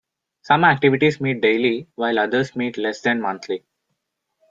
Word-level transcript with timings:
Some 0.41 0.63
activities 0.63 1.21
meet 1.21 1.41
daily 1.41 1.87
while 1.93 2.17
others 2.17 2.55
meet 2.55 2.75
less 2.75 3.01
than 3.01 3.21
monthly. 3.21 3.63